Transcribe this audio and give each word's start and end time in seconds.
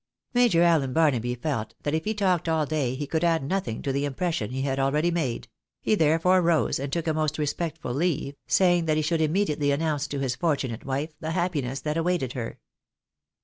Major 0.33 0.63
Allen 0.63 0.93
Barnaby 0.93 1.35
felt 1.35 1.75
that 1.83 1.93
if 1.93 2.05
he 2.05 2.15
talked 2.15 2.49
all 2.49 2.65
day 2.65 2.95
he 2.95 3.05
could 3.05 3.23
add 3.23 3.43
nothing 3.43 3.83
to 3.83 3.91
the 3.91 4.03
impression 4.03 4.49
he 4.49 4.63
had 4.63 4.79
already 4.79 5.11
made; 5.11 5.47
he 5.79 5.93
therefore 5.93 6.41
rose, 6.41 6.79
and 6.79 6.91
took 6.91 7.05
a 7.07 7.13
most 7.13 7.37
respectful 7.37 7.93
leave, 7.93 8.35
saying 8.47 8.85
that 8.85 8.97
he 8.97 9.03
should 9.03 9.21
immediately 9.21 9.69
announce 9.69 10.07
to 10.07 10.17
his 10.17 10.35
fortunate 10.35 10.85
wife 10.85 11.13
the 11.19 11.33
happiness 11.33 11.81
that 11.81 11.97
awaited 11.97 12.33
her. 12.33 12.57